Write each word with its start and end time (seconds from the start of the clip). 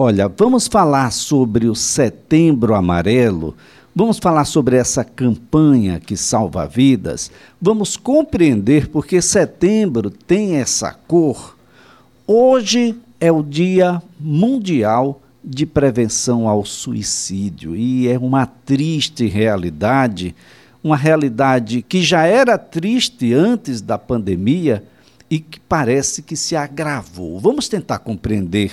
Olha, 0.00 0.28
vamos 0.28 0.68
falar 0.68 1.10
sobre 1.10 1.66
o 1.66 1.74
Setembro 1.74 2.72
Amarelo. 2.76 3.56
Vamos 3.92 4.18
falar 4.18 4.44
sobre 4.44 4.76
essa 4.76 5.02
campanha 5.02 5.98
que 5.98 6.16
salva 6.16 6.68
vidas. 6.68 7.32
Vamos 7.60 7.96
compreender 7.96 8.90
porque 8.90 9.20
setembro 9.20 10.08
tem 10.08 10.54
essa 10.54 10.92
cor. 10.92 11.58
Hoje 12.28 12.94
é 13.18 13.32
o 13.32 13.42
Dia 13.42 14.00
Mundial 14.20 15.20
de 15.42 15.66
Prevenção 15.66 16.46
ao 16.46 16.64
Suicídio 16.64 17.74
e 17.74 18.06
é 18.06 18.16
uma 18.16 18.46
triste 18.46 19.26
realidade, 19.26 20.32
uma 20.80 20.96
realidade 20.96 21.82
que 21.82 22.02
já 22.02 22.24
era 22.24 22.56
triste 22.56 23.34
antes 23.34 23.80
da 23.80 23.98
pandemia 23.98 24.84
e 25.28 25.40
que 25.40 25.58
parece 25.58 26.22
que 26.22 26.36
se 26.36 26.54
agravou. 26.54 27.40
Vamos 27.40 27.68
tentar 27.68 27.98
compreender 27.98 28.70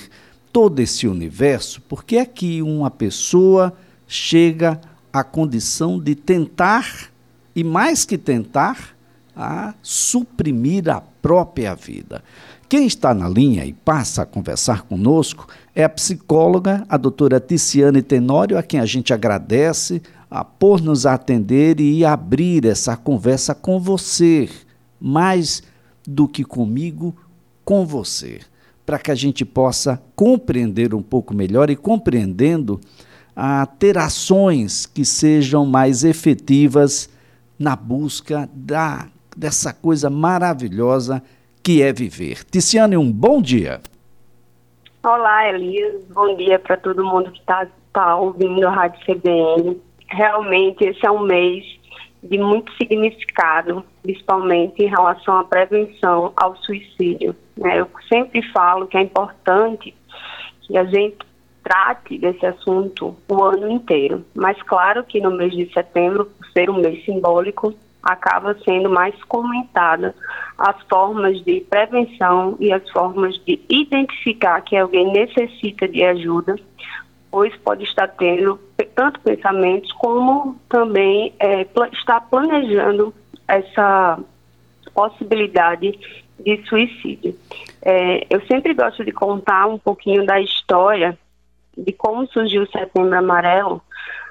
todo 0.55 0.79
esse 0.79 1.05
universo, 1.05 1.81
porque 1.81 2.15
é 2.15 2.25
que 2.25 2.61
uma 2.61 2.89
pessoa 2.89 3.73
chega 4.07 4.79
à 5.11 5.21
condição 5.21 5.99
de 5.99 6.15
tentar, 6.15 7.09
e 7.53 7.61
mais 7.61 8.05
que 8.05 8.17
tentar, 8.17 8.95
a 9.35 9.73
suprimir 9.81 10.87
a 10.89 11.01
própria 11.01 11.75
vida. 11.75 12.23
Quem 12.69 12.87
está 12.87 13.13
na 13.13 13.27
linha 13.27 13.65
e 13.65 13.73
passa 13.73 14.21
a 14.21 14.25
conversar 14.25 14.83
conosco 14.83 15.45
é 15.75 15.83
a 15.83 15.89
psicóloga, 15.89 16.85
a 16.87 16.95
doutora 16.95 17.37
Ticiane 17.41 18.01
Tenório, 18.01 18.57
a 18.57 18.63
quem 18.63 18.79
a 18.79 18.85
gente 18.85 19.13
agradece 19.13 20.01
a 20.31 20.45
por 20.45 20.79
nos 20.79 21.05
atender 21.05 21.81
e 21.81 22.05
abrir 22.05 22.63
essa 22.65 22.95
conversa 22.95 23.53
com 23.53 23.77
você, 23.77 24.47
mais 25.01 25.61
do 26.07 26.29
que 26.29 26.45
comigo, 26.45 27.13
com 27.65 27.85
você 27.85 28.39
para 28.85 28.99
que 28.99 29.11
a 29.11 29.15
gente 29.15 29.43
possa 29.43 30.01
compreender 30.15 30.93
um 30.93 31.01
pouco 31.01 31.33
melhor 31.33 31.69
e 31.69 31.75
compreendendo 31.75 32.79
a 33.35 33.65
ter 33.65 33.97
ações 33.97 34.85
que 34.85 35.03
sejam 35.03 35.65
mais 35.65 36.03
efetivas 36.03 37.09
na 37.57 37.75
busca 37.75 38.49
da, 38.53 39.07
dessa 39.35 39.73
coisa 39.73 40.09
maravilhosa 40.09 41.21
que 41.63 41.81
é 41.81 41.91
viver. 41.91 42.43
Ticiane, 42.45 42.95
um 42.95 43.11
bom 43.11 43.41
dia. 43.41 43.81
Olá, 45.03 45.49
Elias. 45.49 46.03
Bom 46.13 46.35
dia 46.35 46.59
para 46.59 46.77
todo 46.77 47.03
mundo 47.03 47.31
que 47.31 47.39
está 47.39 47.67
tá 47.91 48.15
ouvindo 48.15 48.65
a 48.67 48.71
Rádio 48.71 48.99
CBN. 49.05 49.81
Realmente, 50.07 50.83
esse 50.83 51.05
é 51.05 51.11
um 51.11 51.23
mês 51.23 51.63
de 52.29 52.37
muito 52.37 52.71
significado, 52.73 53.83
principalmente 54.01 54.83
em 54.83 54.87
relação 54.87 55.37
à 55.37 55.43
prevenção 55.43 56.33
ao 56.35 56.55
suicídio. 56.57 57.35
Né? 57.57 57.79
Eu 57.79 57.89
sempre 58.11 58.41
falo 58.51 58.87
que 58.87 58.97
é 58.97 59.01
importante 59.01 59.95
que 60.61 60.77
a 60.77 60.85
gente 60.85 61.17
trate 61.63 62.17
desse 62.17 62.45
assunto 62.45 63.15
o 63.27 63.43
ano 63.43 63.69
inteiro, 63.69 64.23
mas 64.35 64.61
claro 64.63 65.03
que 65.03 65.19
no 65.19 65.31
mês 65.31 65.51
de 65.51 65.71
setembro, 65.73 66.25
por 66.25 66.47
ser 66.49 66.69
um 66.69 66.79
mês 66.79 67.03
simbólico, 67.05 67.73
acaba 68.03 68.55
sendo 68.63 68.87
mais 68.87 69.15
comentada 69.23 70.13
as 70.57 70.75
formas 70.87 71.43
de 71.43 71.61
prevenção 71.61 72.55
e 72.59 72.71
as 72.71 72.87
formas 72.91 73.35
de 73.45 73.59
identificar 73.67 74.61
que 74.61 74.77
alguém 74.77 75.11
necessita 75.11 75.87
de 75.87 76.03
ajuda 76.03 76.55
pois 77.35 77.53
pode 77.57 77.83
estar 77.83 78.07
tendo 78.07 78.57
tanto 78.95 79.19
pensamentos 79.19 79.91
como 79.91 80.57
também 80.69 81.33
é, 81.37 81.67
está 81.91 82.21
planejando 82.21 83.13
essa 83.45 84.17
possibilidade 84.93 85.99
de 86.39 86.65
suicídio. 86.65 87.37
É, 87.81 88.25
eu 88.29 88.39
sempre 88.47 88.73
gosto 88.73 89.03
de 89.03 89.11
contar 89.11 89.65
um 89.65 89.77
pouquinho 89.77 90.25
da 90.25 90.39
história 90.39 91.19
de 91.77 91.91
como 91.91 92.25
surgiu 92.27 92.63
o 92.63 92.71
Setembro 92.71 93.17
Amarelo 93.17 93.81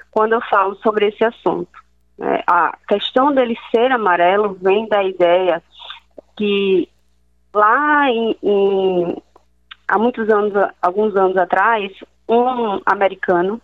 quando 0.09 0.33
eu 0.33 0.41
falo 0.49 0.75
sobre 0.77 1.09
esse 1.09 1.23
assunto. 1.23 1.77
É, 2.19 2.43
a 2.47 2.75
questão 2.87 3.31
dele 3.31 3.55
ser 3.69 3.91
amarelo 3.91 4.57
vem 4.59 4.87
da 4.87 5.03
ideia 5.03 5.61
que 6.35 6.89
lá 7.53 8.09
em, 8.09 8.35
em 8.41 9.17
há 9.87 9.99
muitos 9.99 10.27
anos, 10.27 10.53
alguns 10.81 11.15
anos 11.15 11.37
atrás, 11.37 11.91
um 12.27 12.81
americano, 12.85 13.61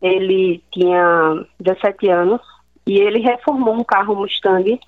ele 0.00 0.62
tinha 0.72 1.46
17 1.60 2.08
anos 2.08 2.40
e 2.86 2.98
ele 2.98 3.20
reformou 3.20 3.74
um 3.74 3.84
carro 3.84 4.14
Mustang 4.14 4.78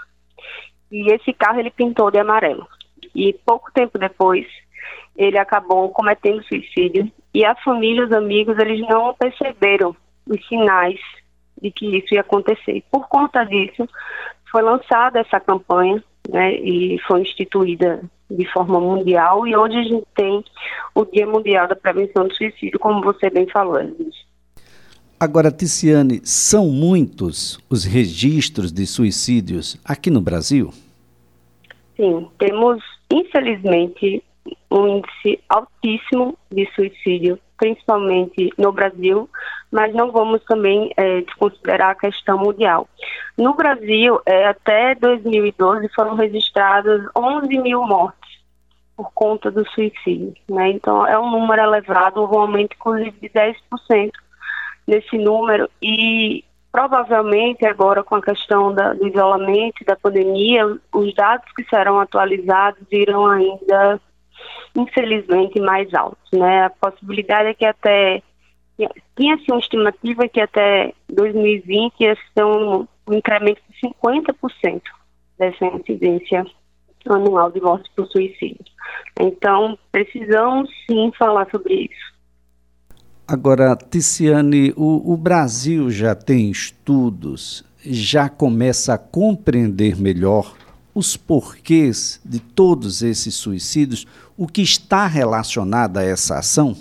e 0.90 1.12
esse 1.12 1.32
carro 1.32 1.60
ele 1.60 1.70
pintou 1.70 2.10
de 2.10 2.18
amarelo. 2.18 2.66
E 3.14 3.32
pouco 3.44 3.72
tempo 3.72 3.98
depois, 3.98 4.46
ele 5.16 5.38
acabou 5.38 5.90
cometendo 5.90 6.44
suicídio 6.44 7.10
e 7.34 7.44
a 7.44 7.54
família, 7.56 8.04
os 8.04 8.12
amigos, 8.12 8.58
eles 8.58 8.80
não 8.88 9.14
perceberam 9.14 9.94
os 10.26 10.46
sinais 10.48 11.00
de 11.60 11.70
que 11.70 11.98
isso 11.98 12.14
ia 12.14 12.22
acontecer. 12.22 12.82
Por 12.90 13.08
conta 13.08 13.44
disso, 13.44 13.88
foi 14.50 14.62
lançada 14.62 15.20
essa 15.20 15.38
campanha 15.38 16.02
né, 16.28 16.54
e 16.54 16.98
foi 17.06 17.22
instituída 17.22 18.02
de 18.30 18.44
forma 18.52 18.80
mundial 18.80 19.46
e 19.46 19.56
hoje 19.56 19.76
a 19.76 19.82
gente 19.82 20.06
tem 20.14 20.44
o 20.94 21.04
Dia 21.04 21.26
Mundial 21.26 21.68
da 21.68 21.76
Prevenção 21.76 22.28
do 22.28 22.34
Suicídio, 22.34 22.78
como 22.78 23.02
você 23.02 23.28
bem 23.28 23.48
falou. 23.48 23.80
Agora, 25.18 25.50
Ticiane, 25.50 26.20
são 26.24 26.68
muitos 26.68 27.58
os 27.68 27.84
registros 27.84 28.72
de 28.72 28.86
suicídios 28.86 29.76
aqui 29.84 30.10
no 30.10 30.20
Brasil? 30.20 30.70
Sim, 31.96 32.26
temos, 32.38 32.82
infelizmente, 33.12 34.22
um 34.70 34.88
índice 34.88 35.38
altíssimo 35.48 36.38
de 36.50 36.66
suicídio, 36.74 37.38
principalmente 37.58 38.50
no 38.56 38.72
Brasil, 38.72 39.28
mas 39.70 39.94
não 39.94 40.10
vamos 40.10 40.42
também 40.44 40.90
é, 40.96 41.20
desconsiderar 41.20 41.90
a 41.90 41.94
questão 41.94 42.38
mundial. 42.38 42.88
No 43.36 43.54
Brasil, 43.54 44.20
é, 44.24 44.46
até 44.46 44.94
2012 44.94 45.88
foram 45.94 46.14
registradas 46.14 47.02
11 47.14 47.58
mil 47.58 47.82
mortes 47.82 48.19
por 49.00 49.10
conta 49.14 49.50
do 49.50 49.66
suicídio. 49.70 50.34
Né? 50.46 50.72
Então, 50.72 51.06
é 51.06 51.18
um 51.18 51.30
número 51.30 51.62
elevado, 51.62 52.22
um 52.22 52.38
aumento 52.38 52.74
inclusive 52.74 53.12
de 53.12 53.30
10% 53.30 54.10
nesse 54.86 55.16
número 55.16 55.70
e 55.82 56.44
provavelmente 56.70 57.64
agora 57.64 58.04
com 58.04 58.16
a 58.16 58.22
questão 58.22 58.74
da, 58.74 58.92
do 58.92 59.08
isolamento, 59.08 59.84
da 59.86 59.96
pandemia, 59.96 60.66
os 60.92 61.14
dados 61.14 61.50
que 61.56 61.64
serão 61.64 61.98
atualizados 61.98 62.82
irão 62.92 63.26
ainda, 63.26 63.98
infelizmente, 64.76 65.58
mais 65.58 65.92
altos. 65.94 66.30
Né? 66.30 66.64
A 66.64 66.70
possibilidade 66.70 67.48
é 67.48 67.54
que 67.54 67.64
até 67.64 68.22
tinha-se 69.16 69.50
uma 69.50 69.60
estimativa 69.60 70.28
que 70.28 70.40
até 70.40 70.92
2020 71.08 72.00
ia 72.00 72.16
ser 72.34 72.44
um, 72.44 72.86
um 73.08 73.14
incremento 73.14 73.62
de 73.66 73.88
50% 73.88 74.82
dessa 75.38 75.64
incidência 75.64 76.44
anual 77.08 77.50
de 77.50 77.60
mortes 77.60 77.90
por 77.94 78.06
suicídio. 78.08 78.64
Então, 79.18 79.78
precisamos 79.90 80.68
sim 80.86 81.12
falar 81.18 81.48
sobre 81.50 81.74
isso. 81.74 82.10
Agora, 83.26 83.76
Ticiane, 83.76 84.72
o, 84.76 85.12
o 85.12 85.16
Brasil 85.16 85.88
já 85.90 86.14
tem 86.14 86.50
estudos, 86.50 87.64
já 87.84 88.28
começa 88.28 88.94
a 88.94 88.98
compreender 88.98 89.96
melhor 89.96 90.54
os 90.94 91.16
porquês 91.16 92.20
de 92.24 92.40
todos 92.40 93.02
esses 93.02 93.34
suicídios, 93.34 94.06
o 94.36 94.46
que 94.46 94.62
está 94.62 95.06
relacionado 95.06 95.98
a 95.98 96.02
essa 96.02 96.38
ação? 96.38 96.74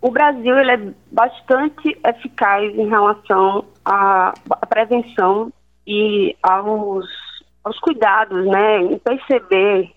O 0.00 0.10
Brasil 0.10 0.58
ele 0.58 0.70
é 0.72 0.94
bastante 1.10 1.96
eficaz 2.04 2.74
em 2.74 2.88
relação 2.88 3.64
à, 3.84 4.34
à 4.50 4.66
prevenção 4.66 5.52
e 5.86 6.36
aos 6.42 7.06
aos 7.64 7.78
cuidados, 7.78 8.44
né, 8.46 8.78
em 8.78 8.98
perceber, 8.98 9.90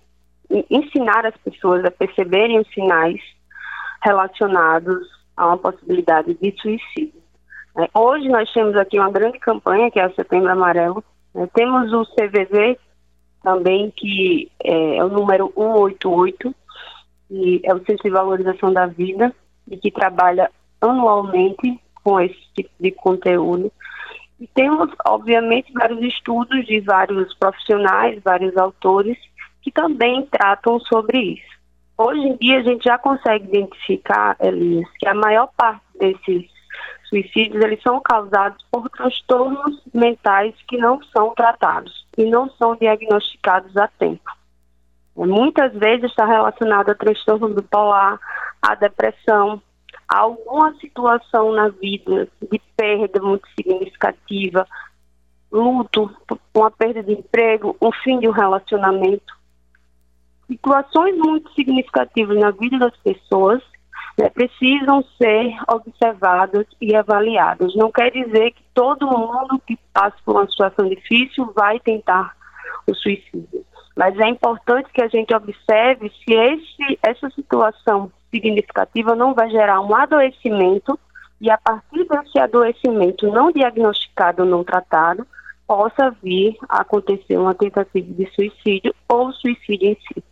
em 0.50 0.66
ensinar 0.70 1.26
as 1.26 1.36
pessoas 1.38 1.84
a 1.86 1.92
perceberem 1.92 2.60
os 2.60 2.68
sinais 2.74 3.20
relacionados 4.04 5.08
a 5.36 5.48
uma 5.48 5.58
possibilidade 5.58 6.34
de 6.36 6.56
suicídio. 6.62 7.22
É, 7.78 7.90
hoje 7.94 8.30
nós 8.30 8.52
temos 8.54 8.76
aqui 8.78 8.98
uma 8.98 9.12
grande 9.12 9.40
campanha, 9.40 9.92
que 9.92 10.00
é 10.00 10.08
o 10.08 10.14
Setembro 10.14 10.50
Amarelo. 10.50 11.04
É, 11.36 11.46
temos 11.48 11.92
o 11.92 12.06
CVV 12.06 12.80
também, 13.44 13.92
que 13.92 14.50
é, 14.64 14.98
é 14.98 15.04
o 15.04 15.10
número 15.10 15.52
188, 15.56 16.56
que 17.28 17.62
é 17.64 17.74
o 17.74 17.80
Centro 17.80 18.04
de 18.04 18.10
Valorização 18.10 18.72
da 18.72 18.86
Vida, 18.86 19.34
e 19.70 19.76
que 19.78 19.92
trabalha 19.92 20.50
anualmente 20.80 21.80
com 22.04 22.20
esse 22.20 22.40
tipo 22.56 22.70
de 22.80 22.92
conteúdo. 22.92 23.72
E 24.40 24.48
temos, 24.48 24.92
obviamente, 25.06 25.72
vários 25.74 26.02
estudos 26.02 26.66
de 26.66 26.82
vários 26.82 27.34
profissionais, 27.36 28.22
vários 28.24 28.56
autores, 28.58 29.18
que 29.62 29.72
também 29.72 30.26
tratam 30.28 30.80
sobre 30.82 31.18
isso. 31.20 31.56
Hoje 31.98 32.20
em 32.20 32.36
dia, 32.36 32.60
a 32.60 32.64
gente 32.64 32.84
já 32.84 32.98
consegue 32.98 33.48
identificar, 33.48 34.36
Elias, 34.42 34.90
que 35.00 35.08
a 35.08 35.14
maior 35.14 35.50
parte 35.56 35.82
desses 35.98 36.50
suicídios 37.06 37.64
eles 37.64 37.82
são 37.82 38.02
causados 38.02 38.64
por 38.70 38.90
transtornos 38.90 39.82
mentais 39.94 40.54
que 40.68 40.78
não 40.78 41.02
são 41.04 41.34
tratados 41.34 42.06
e 42.18 42.26
não 42.26 42.50
são 42.52 42.76
diagnosticados 42.76 43.76
a 43.78 43.88
tempo. 43.88 44.30
Muitas 45.16 45.74
vezes 45.74 46.10
está 46.10 46.26
relacionado 46.26 46.90
a 46.90 46.96
transtorno 46.96 47.48
bipolar, 47.50 48.20
a 48.62 48.76
depressão, 48.76 49.62
alguma 50.08 50.74
situação 50.76 51.52
na 51.52 51.70
vida 51.70 52.28
de 52.52 52.62
perda 52.76 53.22
muito 53.22 53.48
significativa, 53.56 54.68
luto, 55.52 56.10
uma 56.54 56.72
perda 56.72 57.04
de 57.04 57.14
emprego, 57.14 57.76
um 57.82 57.92
fim 57.92 58.20
de 58.20 58.28
um 58.28 58.32
relacionamento. 58.32 59.34
Situações 60.48 61.18
muito 61.18 61.52
significativas 61.54 62.38
na 62.38 62.52
vida 62.52 62.78
das 62.78 62.96
pessoas 62.98 63.62
né, 64.18 64.30
precisam 64.30 65.04
ser 65.18 65.56
observadas 65.68 66.66
e 66.80 66.96
avaliadas. 66.96 67.76
Não 67.76 67.92
quer 67.92 68.12
dizer 68.12 68.52
que 68.52 68.64
todo 68.74 69.08
mundo 69.08 69.60
que 69.66 69.78
passa 69.92 70.16
por 70.24 70.36
uma 70.36 70.50
situação 70.50 70.88
difícil 70.88 71.52
vai 71.56 71.80
tentar 71.80 72.36
o 72.88 72.94
suicídio. 72.94 73.66
Mas 73.96 74.18
é 74.20 74.28
importante 74.28 74.92
que 74.94 75.02
a 75.02 75.08
gente 75.08 75.34
observe 75.34 76.12
se 76.24 76.34
esse, 76.34 77.00
essa 77.02 77.30
situação 77.32 78.12
significativa 78.36 79.16
não 79.16 79.34
vai 79.34 79.50
gerar 79.50 79.80
um 79.82 79.96
adoecimento 79.96 81.00
e 81.40 81.50
a 81.50 81.58
partir 81.58 82.06
desse 82.08 82.40
adoecimento 82.40 83.28
não 83.28 83.52
diagnosticado 83.52 84.46
não 84.46 84.64
tratado, 84.64 85.26
possa 85.68 86.12
vir 86.22 86.56
a 86.70 86.82
acontecer 86.82 87.38
uma 87.38 87.56
tentativa 87.56 88.14
de 88.14 88.30
suicídio 88.34 88.94
ou 89.08 89.32
suicídio 89.34 89.90
em 89.90 89.96
si. 89.96 90.24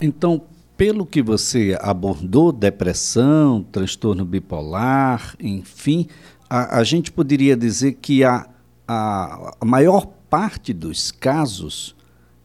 Então, 0.00 0.42
pelo 0.76 1.04
que 1.04 1.20
você 1.22 1.76
abordou, 1.80 2.52
depressão, 2.52 3.62
transtorno 3.62 4.24
bipolar, 4.24 5.34
enfim, 5.40 6.06
a, 6.48 6.78
a 6.78 6.84
gente 6.84 7.10
poderia 7.10 7.56
dizer 7.56 7.94
que 7.94 8.22
a, 8.22 8.46
a, 8.86 9.54
a 9.60 9.64
maior 9.64 10.06
parte 10.30 10.72
dos 10.72 11.10
casos 11.10 11.96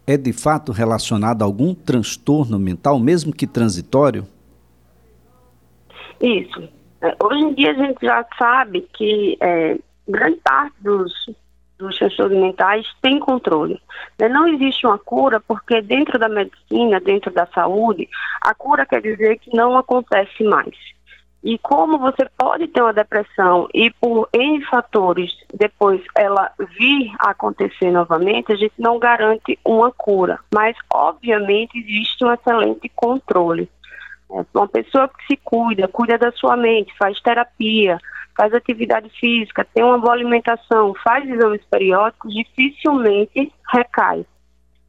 é 0.05 0.17
de 0.17 0.33
fato 0.33 0.71
relacionada 0.71 1.43
a 1.43 1.47
algum 1.47 1.73
transtorno 1.73 2.59
mental, 2.59 2.99
mesmo 2.99 3.31
que 3.31 3.47
transitório? 3.47 4.27
Isso. 6.23 6.69
É, 7.01 7.15
hoje 7.21 7.43
em 7.43 7.53
dia 7.53 7.71
a 7.71 7.73
gente 7.75 8.05
já 8.05 8.25
sabe 8.39 8.87
que 8.93 9.37
é, 9.41 9.77
grande 10.07 10.39
parte 10.43 10.73
dos 10.79 11.13
dos 11.77 11.97
transtornos 11.97 12.39
mentais 12.39 12.87
tem 13.01 13.19
controle. 13.19 13.81
Né? 14.17 14.29
Não 14.29 14.47
existe 14.47 14.85
uma 14.87 14.97
cura 14.97 15.41
porque 15.41 15.81
dentro 15.81 16.17
da 16.17 16.29
medicina, 16.29 16.99
dentro 16.99 17.31
da 17.31 17.45
saúde, 17.47 18.07
a 18.41 18.53
cura 18.53 18.85
quer 18.85 19.01
dizer 19.01 19.37
que 19.39 19.53
não 19.53 19.77
acontece 19.77 20.43
mais. 20.43 20.73
E 21.43 21.57
como 21.57 21.99
você 21.99 22.25
pode 22.37 22.67
ter 22.67 22.81
uma 22.81 22.93
depressão 22.93 23.67
e 23.73 23.91
por 23.99 24.29
N 24.31 24.63
fatores 24.65 25.35
depois 25.53 26.01
ela 26.15 26.49
vir 26.77 27.11
a 27.19 27.31
acontecer 27.31 27.91
novamente, 27.91 28.53
a 28.53 28.55
gente 28.55 28.75
não 28.79 28.97
garante 28.97 29.59
uma 29.65 29.91
cura. 29.91 30.39
Mas, 30.53 30.77
obviamente, 30.93 31.77
existe 31.77 32.23
um 32.23 32.31
excelente 32.31 32.89
controle. 32.95 33.69
É, 34.33 34.45
uma 34.53 34.67
pessoa 34.67 35.07
que 35.07 35.25
se 35.27 35.37
cuida, 35.37 35.87
cuida 35.87 36.17
da 36.17 36.31
sua 36.31 36.57
mente, 36.57 36.91
faz 36.97 37.19
terapia, 37.21 37.99
faz 38.35 38.53
atividade 38.53 39.09
física, 39.19 39.65
tem 39.73 39.83
uma 39.83 39.99
boa 39.99 40.13
alimentação, 40.13 40.93
faz 41.03 41.29
exames 41.29 41.63
periódicos, 41.69 42.33
dificilmente 42.33 43.53
recai. 43.71 44.25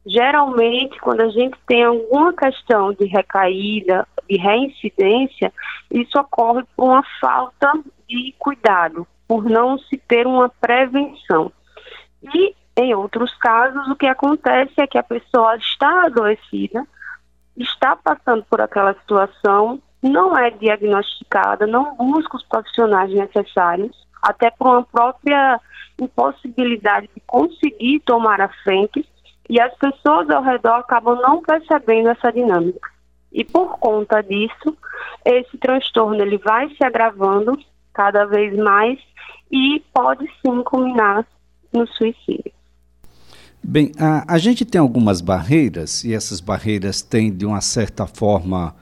Geralmente, 0.07 0.99
quando 0.99 1.21
a 1.21 1.29
gente 1.29 1.57
tem 1.67 1.83
alguma 1.83 2.33
questão 2.33 2.93
de 2.93 3.05
recaída, 3.05 4.07
de 4.29 4.37
reincidência, 4.37 5.51
isso 5.91 6.19
ocorre 6.19 6.63
por 6.75 6.85
uma 6.85 7.03
falta 7.19 7.71
de 8.07 8.33
cuidado, 8.37 9.07
por 9.27 9.45
não 9.45 9.77
se 9.79 9.97
ter 9.97 10.27
uma 10.27 10.49
prevenção. 10.49 11.51
E, 12.35 12.55
em 12.77 12.93
outros 12.93 13.33
casos, 13.37 13.87
o 13.87 13.95
que 13.95 14.05
acontece 14.05 14.73
é 14.77 14.87
que 14.87 14.97
a 14.97 15.03
pessoa 15.03 15.55
está 15.55 16.05
adoecida, 16.05 16.85
está 17.57 17.95
passando 17.95 18.43
por 18.49 18.61
aquela 18.61 18.93
situação, 18.95 19.81
não 20.01 20.37
é 20.37 20.51
diagnosticada, 20.51 21.65
não 21.65 21.95
busca 21.95 22.37
os 22.37 22.43
profissionais 22.43 23.11
necessários, 23.11 23.95
até 24.21 24.51
por 24.51 24.67
uma 24.67 24.83
própria 24.83 25.59
impossibilidade 25.99 27.09
de 27.13 27.21
conseguir 27.25 27.99
tomar 28.01 28.41
a 28.41 28.49
frente, 28.63 29.07
e 29.49 29.59
as 29.59 29.73
pessoas 29.75 30.29
ao 30.29 30.43
redor 30.43 30.75
acabam 30.75 31.15
não 31.21 31.41
percebendo 31.41 32.09
essa 32.09 32.31
dinâmica. 32.31 32.89
E 33.31 33.43
por 33.43 33.77
conta 33.79 34.21
disso, 34.21 34.75
esse 35.23 35.57
transtorno 35.57 36.21
ele 36.21 36.37
vai 36.37 36.69
se 36.69 36.83
agravando 36.83 37.57
cada 37.93 38.25
vez 38.25 38.57
mais 38.57 38.99
e 39.51 39.83
pode 39.93 40.25
sim 40.41 40.63
culminar 40.63 41.25
no 41.71 41.85
suicídio. 41.87 42.54
Bem, 43.67 43.91
a, 43.97 44.35
a 44.35 44.37
gente 44.37 44.63
tem 44.63 44.79
algumas 44.79 45.21
barreiras 45.21 46.03
e 46.03 46.13
essas 46.13 46.39
barreiras 46.39 47.01
têm, 47.01 47.35
de 47.35 47.47
uma 47.47 47.61
certa 47.61 48.05
forma, 48.05 48.75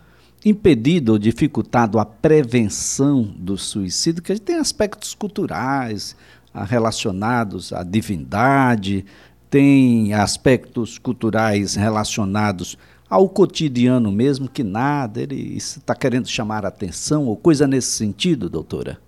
impedido 0.43 1.13
ou 1.13 1.17
dificultado 1.17 1.97
a 1.99 2.05
prevenção 2.05 3.23
do 3.23 3.57
suicídio, 3.57 4.21
que 4.21 4.37
tem 4.37 4.57
aspectos 4.57 5.15
culturais 5.15 6.17
ah, 6.53 6.65
relacionados 6.65 7.71
à 7.71 7.81
divindade, 7.81 9.05
tem 9.49 10.13
aspectos 10.13 10.97
culturais 10.97 11.75
relacionados 11.75 12.77
ao 13.09 13.29
cotidiano 13.29 14.11
mesmo, 14.11 14.49
que 14.49 14.65
nada, 14.65 15.21
ele 15.21 15.55
está 15.55 15.95
querendo 15.95 16.27
chamar 16.27 16.65
a 16.65 16.67
atenção 16.67 17.27
ou 17.27 17.37
coisa 17.37 17.65
nesse 17.65 17.91
sentido, 17.91 18.49
doutora? 18.49 18.99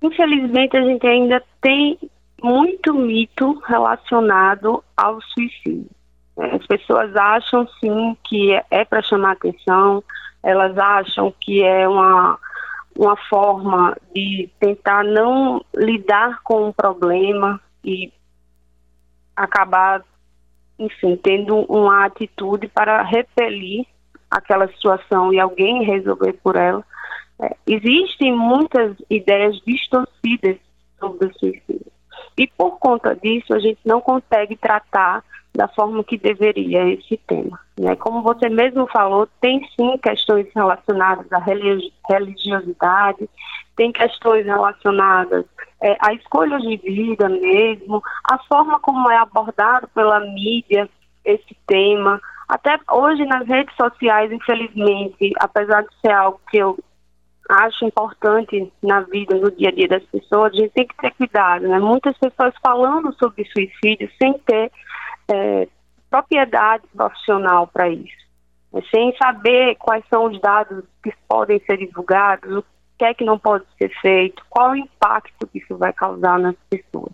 Infelizmente, 0.00 0.76
a 0.76 0.84
gente 0.84 1.04
ainda 1.04 1.42
tem 1.60 1.98
muito 2.42 2.94
mito 2.94 3.60
relacionado 3.66 4.82
ao 4.96 5.20
suicídio. 5.22 5.90
As 6.36 6.66
pessoas 6.66 7.14
acham 7.16 7.66
sim 7.80 8.16
que 8.24 8.52
é 8.70 8.84
para 8.84 9.02
chamar 9.02 9.32
atenção, 9.32 10.04
elas 10.42 10.76
acham 10.76 11.32
que 11.40 11.62
é 11.62 11.88
uma, 11.88 12.38
uma 12.96 13.16
forma 13.28 13.96
de 14.14 14.50
tentar 14.60 15.02
não 15.02 15.64
lidar 15.74 16.42
com 16.42 16.68
o 16.68 16.74
problema 16.74 17.60
e 17.82 18.12
acabar, 19.34 20.04
enfim, 20.78 21.16
tendo 21.16 21.56
uma 21.70 22.04
atitude 22.04 22.68
para 22.68 23.02
repelir 23.02 23.86
aquela 24.30 24.68
situação 24.68 25.32
e 25.32 25.40
alguém 25.40 25.84
resolver 25.84 26.34
por 26.34 26.56
ela. 26.56 26.84
É, 27.40 27.56
existem 27.66 28.34
muitas 28.34 28.96
ideias 29.10 29.58
distorcidas 29.66 30.56
sobre 30.98 31.28
o 31.28 31.38
suicídio. 31.38 31.95
E 32.38 32.46
por 32.46 32.78
conta 32.78 33.14
disso, 33.14 33.54
a 33.54 33.58
gente 33.58 33.80
não 33.84 34.00
consegue 34.00 34.56
tratar 34.56 35.24
da 35.54 35.66
forma 35.68 36.04
que 36.04 36.18
deveria 36.18 36.86
esse 36.92 37.16
tema. 37.26 37.58
Né? 37.78 37.96
Como 37.96 38.22
você 38.22 38.48
mesmo 38.48 38.86
falou, 38.88 39.26
tem 39.40 39.66
sim 39.74 39.96
questões 39.98 40.46
relacionadas 40.54 41.26
à 41.32 41.38
religiosidade, 41.38 43.28
tem 43.74 43.90
questões 43.90 44.44
relacionadas 44.44 45.46
é, 45.82 45.96
à 46.00 46.12
escolha 46.12 46.58
de 46.58 46.76
vida 46.76 47.28
mesmo, 47.28 48.02
a 48.24 48.38
forma 48.44 48.78
como 48.80 49.10
é 49.10 49.16
abordado 49.16 49.88
pela 49.88 50.20
mídia 50.20 50.88
esse 51.24 51.56
tema. 51.66 52.20
Até 52.48 52.78
hoje 52.90 53.24
nas 53.24 53.46
redes 53.46 53.74
sociais, 53.76 54.30
infelizmente, 54.30 55.32
apesar 55.40 55.82
de 55.82 55.94
ser 56.00 56.12
algo 56.12 56.40
que 56.50 56.58
eu 56.58 56.78
acho 57.48 57.84
importante 57.84 58.72
na 58.82 59.00
vida, 59.00 59.36
no 59.36 59.50
dia 59.50 59.68
a 59.68 59.72
dia 59.72 59.88
das 59.88 60.02
pessoas, 60.04 60.52
a 60.52 60.56
gente 60.56 60.70
tem 60.70 60.86
que 60.86 60.96
ter 60.96 61.12
cuidado, 61.14 61.68
né? 61.68 61.78
Muitas 61.78 62.16
pessoas 62.18 62.54
falando 62.62 63.14
sobre 63.14 63.44
suicídio 63.44 64.10
sem 64.20 64.34
ter 64.40 64.72
é, 65.28 65.68
propriedade 66.10 66.84
profissional 66.94 67.66
para 67.66 67.88
isso, 67.88 68.26
é, 68.74 68.80
sem 68.90 69.16
saber 69.16 69.76
quais 69.76 70.04
são 70.08 70.24
os 70.26 70.40
dados 70.40 70.84
que 71.02 71.12
podem 71.28 71.60
ser 71.60 71.78
divulgados, 71.78 72.56
o 72.56 72.64
que 72.98 73.04
é 73.04 73.14
que 73.14 73.24
não 73.24 73.38
pode 73.38 73.64
ser 73.78 73.90
feito, 74.00 74.42
qual 74.48 74.70
o 74.70 74.76
impacto 74.76 75.46
que 75.46 75.58
isso 75.58 75.76
vai 75.76 75.92
causar 75.92 76.38
nas 76.38 76.56
pessoas. 76.68 77.12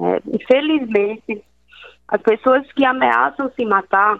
É, 0.00 0.22
infelizmente, 0.34 1.42
as 2.06 2.22
pessoas 2.22 2.70
que 2.72 2.84
ameaçam 2.84 3.50
se 3.56 3.64
matar, 3.64 4.18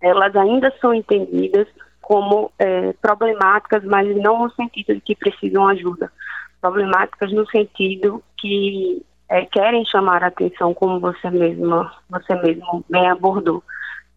elas 0.00 0.34
ainda 0.34 0.72
são 0.80 0.94
entendidas 0.94 1.68
como 2.04 2.52
é, 2.58 2.92
problemáticas, 3.00 3.82
mas 3.82 4.14
não 4.18 4.44
no 4.44 4.50
sentido 4.50 4.94
de 4.94 5.00
que 5.00 5.16
precisam 5.16 5.66
ajuda. 5.66 6.12
Problemáticas 6.60 7.32
no 7.32 7.48
sentido 7.48 8.22
que 8.36 9.02
é, 9.28 9.46
querem 9.46 9.86
chamar 9.86 10.22
a 10.22 10.26
atenção, 10.26 10.74
como 10.74 11.00
você 11.00 11.30
mesma, 11.30 11.90
você 12.10 12.34
mesmo 12.34 12.84
bem 12.90 13.08
abordou. 13.08 13.64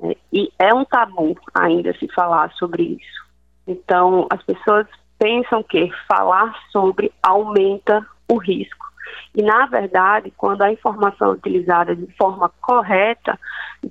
É, 0.01 0.17
e 0.34 0.51
é 0.60 0.74
um 0.74 0.84
tabu 0.84 1.38
ainda 1.53 1.98
se 1.98 2.10
falar 2.13 2.51
sobre 2.53 2.84
isso. 2.84 3.25
Então, 3.65 4.27
as 4.29 4.44
pessoas 4.44 4.86
pensam 5.17 5.63
que 5.63 5.89
falar 6.10 6.53
sobre 6.72 7.12
aumenta 7.24 8.06
o 8.29 8.36
risco. 8.38 8.86
E, 9.35 9.41
na 9.41 9.65
verdade, 9.67 10.31
quando 10.35 10.61
a 10.61 10.71
informação 10.71 11.29
é 11.29 11.33
utilizada 11.33 11.95
de 11.95 12.07
forma 12.17 12.51
correta, 12.61 13.39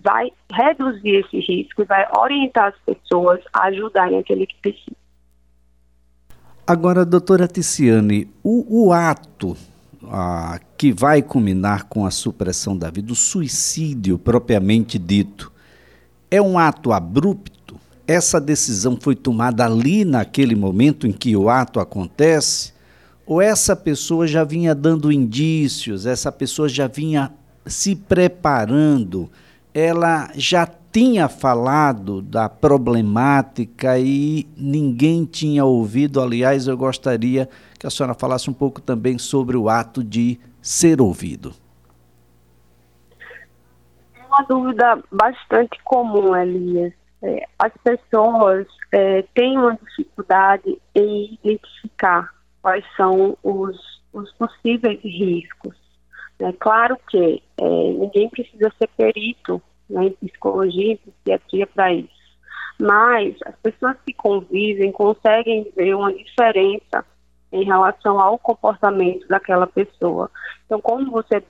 vai 0.02 0.30
reduzir 0.52 1.24
esse 1.24 1.38
risco 1.38 1.82
e 1.82 1.84
vai 1.84 2.06
orientar 2.16 2.68
as 2.68 2.94
pessoas 2.94 3.40
a 3.52 3.66
ajudarem 3.66 4.18
aquele 4.18 4.46
que 4.46 4.56
precisa. 4.60 4.96
Agora, 6.66 7.04
doutora 7.04 7.46
Ticiane, 7.46 8.28
o, 8.42 8.88
o 8.88 8.92
ato 8.92 9.56
ah, 10.08 10.58
que 10.76 10.92
vai 10.92 11.22
culminar 11.22 11.84
com 11.84 12.04
a 12.04 12.10
supressão 12.10 12.76
da 12.76 12.90
vida, 12.90 13.12
o 13.12 13.16
suicídio 13.16 14.18
propriamente 14.18 14.98
dito, 14.98 15.52
é 16.28 16.42
um 16.42 16.58
ato 16.58 16.92
abrupto? 16.92 17.56
essa 18.06 18.40
decisão 18.40 18.96
foi 19.00 19.16
tomada 19.16 19.64
ali 19.64 20.04
naquele 20.04 20.54
momento 20.54 21.06
em 21.06 21.12
que 21.12 21.36
o 21.36 21.50
ato 21.50 21.80
acontece? 21.80 22.72
Ou 23.26 23.42
essa 23.42 23.74
pessoa 23.74 24.24
já 24.24 24.44
vinha 24.44 24.72
dando 24.72 25.10
indícios, 25.10 26.06
essa 26.06 26.30
pessoa 26.30 26.68
já 26.68 26.86
vinha 26.86 27.32
se 27.66 27.96
preparando, 27.96 29.28
ela 29.74 30.30
já 30.34 30.64
tinha 30.92 31.28
falado 31.28 32.22
da 32.22 32.48
problemática 32.48 33.98
e 33.98 34.46
ninguém 34.56 35.24
tinha 35.24 35.64
ouvido. 35.64 36.20
Aliás, 36.20 36.68
eu 36.68 36.76
gostaria 36.76 37.48
que 37.78 37.86
a 37.86 37.90
senhora 37.90 38.14
falasse 38.14 38.48
um 38.48 38.54
pouco 38.54 38.80
também 38.80 39.18
sobre 39.18 39.56
o 39.56 39.68
ato 39.68 40.04
de 40.04 40.38
ser 40.62 41.00
ouvido. 41.00 41.52
É 44.14 44.24
uma 44.26 44.46
dúvida 44.48 45.02
bastante 45.10 45.78
comum, 45.84 46.34
Elias. 46.34 46.92
É, 47.22 47.46
as 47.58 47.72
pessoas 47.82 48.66
é, 48.92 49.22
têm 49.34 49.58
uma 49.58 49.76
dificuldade 49.76 50.80
em 50.94 51.38
identificar 51.42 52.35
quais 52.66 52.84
são 52.96 53.38
os, 53.44 53.78
os 54.12 54.32
possíveis 54.32 55.00
riscos. 55.00 55.76
É 56.40 56.52
claro 56.52 56.98
que 57.08 57.40
é, 57.58 57.64
ninguém 57.64 58.28
precisa 58.28 58.72
ser 58.76 58.88
perito 58.88 59.62
né, 59.88 60.06
em 60.06 60.12
psicologia 60.14 60.94
e 60.94 60.96
psiquiatria 60.96 61.64
para 61.68 61.92
isso, 61.94 62.10
mas 62.76 63.36
as 63.46 63.54
pessoas 63.60 63.96
que 64.04 64.12
convivem 64.12 64.90
conseguem 64.90 65.72
ver 65.76 65.94
uma 65.94 66.12
diferença 66.12 67.06
em 67.52 67.62
relação 67.62 68.18
ao 68.18 68.36
comportamento 68.36 69.28
daquela 69.28 69.68
pessoa. 69.68 70.28
Então, 70.64 70.80
como 70.80 71.12
você 71.12 71.44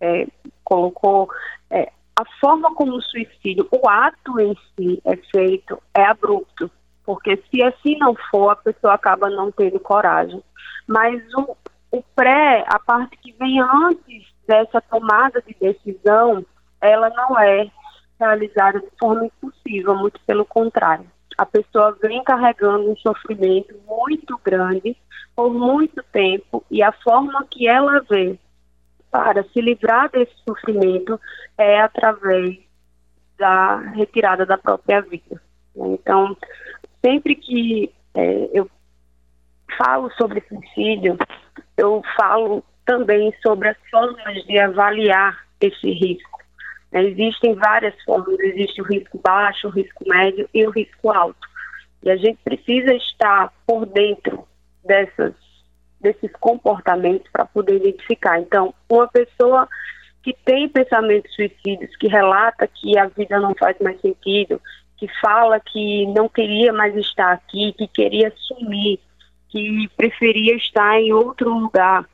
é, 0.00 0.26
colocou, 0.64 1.28
é, 1.68 1.92
a 2.18 2.24
forma 2.40 2.74
como 2.74 2.96
o 2.96 3.02
suicídio, 3.02 3.68
o 3.70 3.86
ato 3.86 4.40
em 4.40 4.56
si 4.74 5.02
é 5.04 5.16
feito 5.16 5.78
é 5.94 6.06
abrupto, 6.06 6.70
porque 7.06 7.40
se 7.48 7.62
assim 7.62 7.96
não 7.98 8.14
for, 8.30 8.50
a 8.50 8.56
pessoa 8.56 8.94
acaba 8.94 9.30
não 9.30 9.52
tendo 9.52 9.78
coragem. 9.78 10.42
Mas 10.86 11.22
o, 11.34 11.56
o 11.92 12.02
pré, 12.14 12.64
a 12.66 12.80
parte 12.80 13.16
que 13.18 13.32
vem 13.32 13.60
antes 13.60 14.26
dessa 14.46 14.80
tomada 14.80 15.40
de 15.40 15.56
decisão, 15.58 16.44
ela 16.80 17.08
não 17.10 17.38
é 17.38 17.70
realizada 18.18 18.80
de 18.80 18.90
forma 18.98 19.26
impossível, 19.26 19.94
muito 19.94 20.20
pelo 20.26 20.44
contrário. 20.44 21.06
A 21.38 21.46
pessoa 21.46 21.96
vem 22.02 22.22
carregando 22.24 22.90
um 22.90 22.96
sofrimento 22.96 23.74
muito 23.86 24.38
grande 24.44 24.96
por 25.34 25.52
muito 25.52 26.02
tempo 26.10 26.64
e 26.70 26.82
a 26.82 26.90
forma 26.90 27.46
que 27.50 27.68
ela 27.68 28.00
vê 28.08 28.38
para 29.10 29.44
se 29.44 29.60
livrar 29.60 30.10
desse 30.10 30.34
sofrimento 30.48 31.20
é 31.56 31.80
através 31.80 32.58
da 33.38 33.76
retirada 33.76 34.46
da 34.46 34.56
própria 34.56 35.02
vida. 35.02 35.40
Então, 35.76 36.36
sempre 37.04 37.34
que 37.34 37.92
é, 38.14 38.50
eu 38.52 38.70
falo 39.76 40.10
sobre 40.12 40.42
suicídio, 40.48 41.16
eu 41.76 42.02
falo 42.16 42.64
também 42.84 43.34
sobre 43.42 43.68
as 43.68 43.76
formas 43.90 44.44
de 44.44 44.58
avaliar 44.58 45.44
esse 45.60 45.90
risco. 45.90 46.36
Existem 46.92 47.54
várias 47.54 47.94
formas, 48.04 48.38
existe 48.40 48.80
o 48.80 48.84
risco 48.84 49.20
baixo, 49.22 49.66
o 49.66 49.70
risco 49.70 50.08
médio 50.08 50.48
e 50.54 50.66
o 50.66 50.70
risco 50.70 51.10
alto. 51.10 51.46
E 52.02 52.10
a 52.10 52.16
gente 52.16 52.38
precisa 52.42 52.94
estar 52.94 53.52
por 53.66 53.84
dentro 53.86 54.46
dessas 54.84 55.34
desses 56.00 56.30
comportamentos 56.38 57.28
para 57.32 57.46
poder 57.46 57.76
identificar. 57.76 58.38
Então, 58.38 58.72
uma 58.88 59.08
pessoa 59.08 59.66
que 60.22 60.32
tem 60.44 60.68
pensamentos 60.68 61.34
suicidas, 61.34 61.94
que 61.96 62.06
relata 62.06 62.66
que 62.66 62.98
a 62.98 63.06
vida 63.06 63.40
não 63.40 63.54
faz 63.54 63.76
mais 63.80 64.00
sentido, 64.00 64.60
que 64.96 65.06
fala 65.20 65.60
que 65.60 66.06
não 66.06 66.28
queria 66.28 66.72
mais 66.72 66.94
estar 66.96 67.32
aqui, 67.32 67.72
que 67.72 67.86
queria 67.86 68.32
sumir, 68.36 68.98
que 69.48 69.88
preferia 69.96 70.56
estar 70.56 70.98
em 70.98 71.12
outro 71.12 71.52
lugar, 71.52 72.08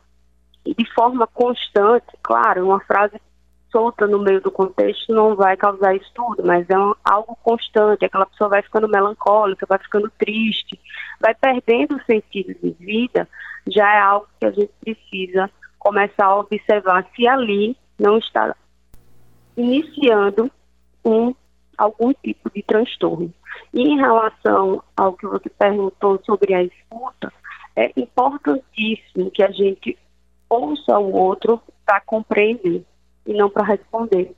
e 0.64 0.74
de 0.74 0.84
forma 0.92 1.26
constante, 1.26 2.06
claro, 2.22 2.64
uma 2.66 2.80
frase 2.80 3.20
solta 3.70 4.06
no 4.06 4.18
meio 4.18 4.40
do 4.40 4.50
contexto 4.50 5.12
não 5.12 5.34
vai 5.34 5.56
causar 5.56 5.96
isso 5.96 6.10
tudo, 6.14 6.44
mas 6.44 6.68
é 6.68 6.78
um, 6.78 6.94
algo 7.02 7.36
constante, 7.42 8.04
aquela 8.04 8.26
pessoa 8.26 8.50
vai 8.50 8.62
ficando 8.62 8.86
melancólica, 8.86 9.66
vai 9.66 9.78
ficando 9.78 10.12
triste, 10.18 10.78
vai 11.18 11.34
perdendo 11.34 11.96
o 11.96 12.04
sentido 12.04 12.54
de 12.62 12.70
vida, 12.78 13.26
já 13.66 13.94
é 13.94 13.98
algo 13.98 14.28
que 14.38 14.46
a 14.46 14.50
gente 14.50 14.70
precisa 14.80 15.50
começar 15.78 16.26
a 16.26 16.36
observar 16.36 17.08
se 17.16 17.26
ali 17.26 17.76
não 17.98 18.18
está 18.18 18.54
iniciando 19.56 20.50
um 21.04 21.34
algum 21.76 22.12
tipo 22.12 22.50
de 22.50 22.62
transtorno. 22.62 23.32
E 23.72 23.82
em 23.82 23.96
relação 23.96 24.82
ao 24.96 25.14
que 25.14 25.26
você 25.26 25.48
perguntou 25.48 26.20
sobre 26.24 26.54
a 26.54 26.62
escuta, 26.62 27.32
é 27.76 27.92
importantíssimo 27.96 29.30
que 29.30 29.42
a 29.42 29.50
gente 29.50 29.98
ouça 30.48 30.98
o 30.98 31.12
outro 31.12 31.60
para 31.84 32.00
compreender 32.02 32.84
e 33.26 33.32
não 33.32 33.48
para 33.48 33.64
responder. 33.64 34.34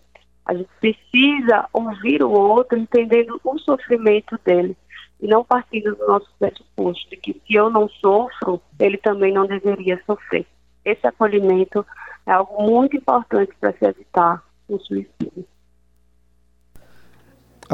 A 0.46 0.54
gente 0.54 0.68
precisa 0.78 1.68
ouvir 1.72 2.22
o 2.22 2.30
outro 2.30 2.78
entendendo 2.78 3.40
o 3.42 3.58
sofrimento 3.58 4.38
dele 4.44 4.76
e 5.20 5.26
não 5.26 5.44
partindo 5.44 5.94
do 5.94 6.06
nosso 6.06 6.28
pressuposto 6.38 7.08
de 7.08 7.16
que 7.16 7.32
se 7.32 7.54
eu 7.54 7.70
não 7.70 7.88
sofro, 7.88 8.60
ele 8.78 8.98
também 8.98 9.32
não 9.32 9.46
deveria 9.46 10.00
sofrer. 10.04 10.46
Esse 10.84 11.06
acolhimento 11.06 11.84
é 12.26 12.32
algo 12.32 12.62
muito 12.62 12.96
importante 12.96 13.52
para 13.58 13.72
se 13.72 13.84
evitar 13.86 14.44
o 14.68 14.78
suicídio. 14.78 15.46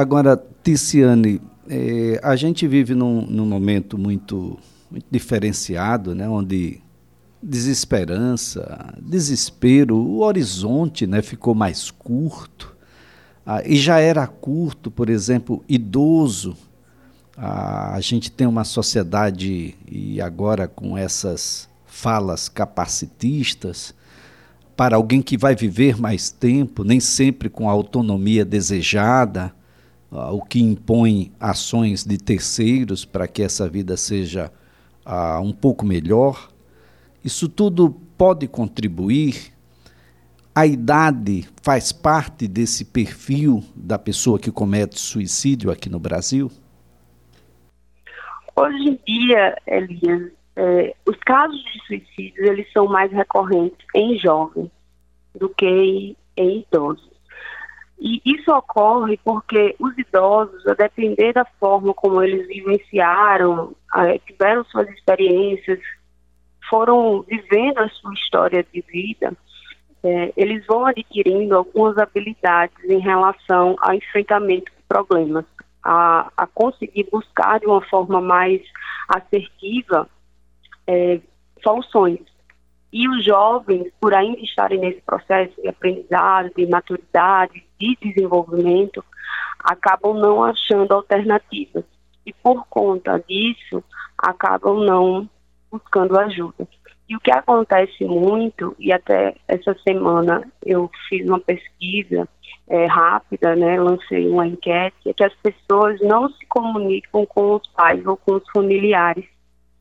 Agora, 0.00 0.42
Ticiane, 0.64 1.42
é, 1.68 2.18
a 2.22 2.34
gente 2.34 2.66
vive 2.66 2.94
num, 2.94 3.20
num 3.20 3.44
momento 3.44 3.98
muito, 3.98 4.58
muito 4.90 5.04
diferenciado, 5.10 6.14
né, 6.14 6.26
onde 6.26 6.80
desesperança, 7.42 8.94
desespero, 8.98 9.94
o 9.94 10.20
horizonte 10.22 11.06
né, 11.06 11.20
ficou 11.20 11.54
mais 11.54 11.90
curto. 11.90 12.74
Ah, 13.44 13.62
e 13.62 13.76
já 13.76 13.98
era 13.98 14.26
curto, 14.26 14.90
por 14.90 15.10
exemplo, 15.10 15.62
idoso. 15.68 16.56
Ah, 17.36 17.92
a 17.94 18.00
gente 18.00 18.32
tem 18.32 18.46
uma 18.46 18.64
sociedade, 18.64 19.76
e 19.86 20.18
agora 20.18 20.66
com 20.66 20.96
essas 20.96 21.68
falas 21.84 22.48
capacitistas, 22.48 23.94
para 24.74 24.96
alguém 24.96 25.20
que 25.20 25.36
vai 25.36 25.54
viver 25.54 26.00
mais 26.00 26.30
tempo, 26.30 26.84
nem 26.84 27.00
sempre 27.00 27.50
com 27.50 27.68
a 27.68 27.72
autonomia 27.72 28.46
desejada, 28.46 29.52
ah, 30.10 30.32
o 30.32 30.42
que 30.42 30.60
impõe 30.60 31.32
ações 31.38 32.04
de 32.04 32.18
terceiros 32.18 33.04
para 33.04 33.28
que 33.28 33.42
essa 33.42 33.68
vida 33.68 33.96
seja 33.96 34.52
ah, 35.04 35.40
um 35.40 35.52
pouco 35.52 35.84
melhor. 35.84 36.50
Isso 37.24 37.48
tudo 37.48 37.90
pode 38.16 38.48
contribuir. 38.48 39.52
A 40.54 40.66
idade 40.66 41.48
faz 41.62 41.92
parte 41.92 42.48
desse 42.48 42.84
perfil 42.84 43.62
da 43.74 43.98
pessoa 43.98 44.38
que 44.38 44.50
comete 44.50 44.98
suicídio 44.98 45.70
aqui 45.70 45.88
no 45.88 46.00
Brasil? 46.00 46.50
Hoje 48.56 48.90
em 48.90 49.00
dia, 49.06 49.56
Elias, 49.66 50.32
é, 50.56 50.94
os 51.06 51.16
casos 51.18 51.62
de 51.64 51.86
suicídio 51.86 52.44
eles 52.44 52.70
são 52.72 52.86
mais 52.86 53.10
recorrentes 53.12 53.86
em 53.94 54.18
jovens 54.18 54.70
do 55.34 55.48
que 55.48 55.66
em, 55.66 56.16
em 56.36 56.66
idosos. 56.68 57.08
E 58.00 58.22
isso 58.24 58.50
ocorre 58.50 59.18
porque 59.22 59.76
os 59.78 59.96
idosos, 59.98 60.66
a 60.66 60.72
depender 60.72 61.34
da 61.34 61.44
forma 61.44 61.92
como 61.92 62.22
eles 62.22 62.48
vivenciaram, 62.48 63.74
tiveram 64.26 64.64
suas 64.64 64.88
experiências, 64.88 65.78
foram 66.68 67.20
vivendo 67.22 67.78
a 67.78 67.88
sua 67.90 68.14
história 68.14 68.64
de 68.72 68.80
vida, 68.80 69.36
é, 70.02 70.32
eles 70.34 70.64
vão 70.66 70.86
adquirindo 70.86 71.54
algumas 71.54 71.98
habilidades 71.98 72.82
em 72.84 73.00
relação 73.00 73.76
ao 73.80 73.92
enfrentamento 73.92 74.72
de 74.72 74.82
problemas, 74.88 75.44
a, 75.84 76.30
a 76.36 76.46
conseguir 76.46 77.06
buscar 77.12 77.60
de 77.60 77.66
uma 77.66 77.82
forma 77.82 78.18
mais 78.20 78.62
assertiva 79.08 80.08
é, 80.86 81.20
soluções. 81.62 82.20
E 82.92 83.08
os 83.08 83.24
jovens, 83.24 83.92
por 84.00 84.14
ainda 84.14 84.40
estarem 84.40 84.80
nesse 84.80 85.02
processo 85.02 85.60
de 85.60 85.68
aprendizado, 85.68 86.50
de 86.56 86.66
maturidade, 86.66 87.64
de 87.80 87.96
desenvolvimento, 88.00 89.02
acabam 89.58 90.14
não 90.14 90.44
achando 90.44 90.92
alternativas. 90.92 91.84
E 92.26 92.32
por 92.32 92.66
conta 92.68 93.18
disso, 93.26 93.82
acabam 94.16 94.84
não 94.84 95.28
buscando 95.70 96.18
ajuda. 96.18 96.68
E 97.08 97.16
o 97.16 97.20
que 97.20 97.32
acontece 97.32 98.04
muito, 98.04 98.76
e 98.78 98.92
até 98.92 99.34
essa 99.48 99.74
semana 99.82 100.46
eu 100.64 100.88
fiz 101.08 101.26
uma 101.26 101.40
pesquisa 101.40 102.28
é, 102.68 102.86
rápida, 102.86 103.56
né, 103.56 103.80
lancei 103.80 104.28
uma 104.28 104.46
enquete, 104.46 105.08
é 105.08 105.12
que 105.12 105.24
as 105.24 105.34
pessoas 105.42 106.00
não 106.00 106.28
se 106.28 106.46
comunicam 106.46 107.26
com 107.26 107.56
os 107.56 107.66
pais 107.68 108.06
ou 108.06 108.16
com 108.16 108.34
os 108.34 108.44
familiares. 108.52 109.24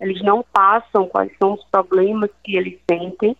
Eles 0.01 0.21
não 0.23 0.43
passam 0.51 1.07
quais 1.07 1.31
são 1.37 1.53
os 1.53 1.63
problemas 1.65 2.31
que 2.43 2.55
eles 2.55 2.79
sentem 2.89 3.35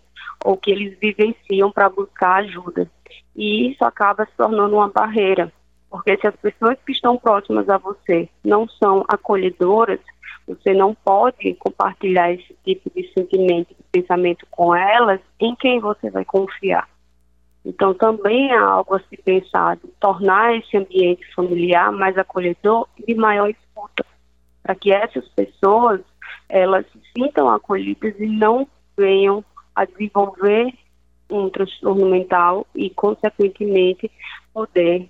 ou 0.46 0.56
que 0.56 0.70
eles 0.70 0.98
vivenciam 1.00 1.72
para 1.72 1.90
buscar 1.90 2.44
ajuda. 2.44 2.90
E 3.36 3.72
isso 3.72 3.84
acaba 3.84 4.26
se 4.26 4.32
tornando 4.36 4.76
uma 4.76 4.90
barreira 4.90 5.52
Porque 5.90 6.16
se 6.18 6.28
as 6.28 6.36
pessoas 6.36 6.78
que 6.86 6.92
estão 6.92 7.18
próximas 7.18 7.68
a 7.68 7.78
você 7.78 8.30
não 8.44 8.68
são 8.68 9.04
acolhedoras, 9.08 10.00
você 10.48 10.74
não 10.74 10.94
pode 10.94 11.54
compartilhar 11.56 12.32
esse 12.32 12.56
tipo 12.64 12.90
de 12.96 13.12
sentimento, 13.14 13.70
de 13.70 13.84
pensamento 13.92 14.46
com 14.52 14.76
elas, 14.76 15.20
em 15.40 15.56
quem 15.56 15.80
você 15.80 16.10
vai 16.10 16.24
confiar. 16.24 16.88
Então, 17.66 17.94
também 17.94 18.52
há 18.54 18.64
algo 18.64 18.96
a 18.96 19.00
se 19.00 19.18
pensar, 19.18 19.78
tornar 20.00 20.56
esse 20.56 20.78
ambiente 20.78 21.26
familiar 21.36 21.92
mais 21.92 22.18
acolhedor 22.18 22.88
e 22.98 23.06
de 23.06 23.16
maior 23.16 23.50
escuta, 23.50 24.06
para 24.64 24.76
que 24.76 24.92
essas 24.92 25.28
pessoas 25.30 26.02
elas 26.48 26.86
se 26.92 27.00
sintam 27.16 27.50
acolhidas 27.50 28.16
e 28.20 28.26
não 28.26 28.68
venham 28.98 29.44
a 29.76 29.86
desenvolver 29.86 30.74
um 31.30 31.50
transtorno 31.50 32.10
mental 32.10 32.66
e, 32.76 32.90
consequentemente, 32.90 34.10
poder 34.54 35.10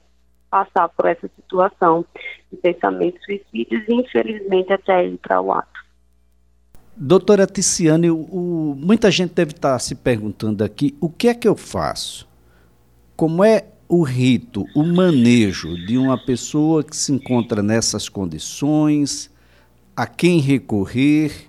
passar 0.50 0.90
por 0.90 1.06
essa 1.06 1.30
situação 1.36 2.06
de 2.52 2.58
pensamentos 2.58 3.24
suicídios 3.24 3.84
e, 3.88 3.94
infelizmente, 3.94 4.74
até 4.74 5.06
ir 5.06 5.18
para 5.18 5.40
o 5.42 5.52
ato. 5.52 5.80
Doutora 6.96 7.48
Ticiane, 7.48 8.12
o, 8.12 8.76
muita 8.78 9.10
gente 9.10 9.34
deve 9.34 9.52
estar 9.52 9.80
se 9.80 9.96
perguntando 9.96 10.64
aqui, 10.64 10.98
o 11.00 11.10
que 11.10 11.30
é 11.30 11.34
que 11.34 11.48
eu 11.48 11.56
faço? 11.56 12.28
Como 13.16 13.44
é 13.44 13.68
o 13.88 14.04
rito, 14.04 14.66
o 14.76 14.84
manejo 14.84 15.76
de 15.88 15.98
uma 15.98 16.18
pessoa 16.18 16.84
que 16.84 16.96
se 16.96 17.12
encontra 17.12 17.64
nessas 17.64 18.10
condições, 18.10 19.32
a 19.96 20.06
quem 20.06 20.40
recorrer, 20.40 21.49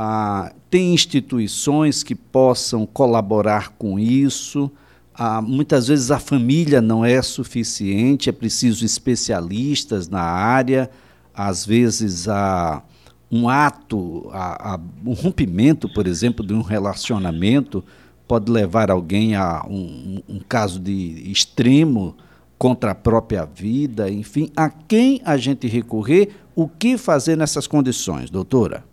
a, 0.00 0.52
tem 0.70 0.94
instituições 0.94 2.04
que 2.04 2.14
possam 2.14 2.86
colaborar 2.86 3.70
com 3.70 3.98
isso, 3.98 4.70
ah, 5.12 5.42
muitas 5.42 5.88
vezes 5.88 6.12
a 6.12 6.20
família 6.20 6.80
não 6.80 7.04
é 7.04 7.20
suficiente, 7.20 8.28
é 8.28 8.32
preciso 8.32 8.84
especialistas 8.84 10.08
na 10.08 10.22
área, 10.22 10.88
às 11.34 11.66
vezes 11.66 12.28
há 12.28 12.80
um 13.28 13.48
ato, 13.48 14.30
há 14.32 14.78
um 15.04 15.14
rompimento, 15.14 15.92
por 15.92 16.06
exemplo, 16.06 16.46
de 16.46 16.54
um 16.54 16.62
relacionamento 16.62 17.84
pode 18.28 18.52
levar 18.52 18.90
alguém 18.90 19.34
a 19.34 19.64
um, 19.68 20.22
um 20.28 20.38
caso 20.38 20.78
de 20.78 21.28
extremo 21.28 22.14
contra 22.56 22.92
a 22.92 22.94
própria 22.94 23.44
vida, 23.44 24.08
enfim, 24.08 24.50
a 24.56 24.68
quem 24.68 25.20
a 25.24 25.36
gente 25.36 25.66
recorrer, 25.66 26.30
o 26.54 26.68
que 26.68 26.96
fazer 26.96 27.36
nessas 27.36 27.66
condições, 27.66 28.30
doutora? 28.30 28.87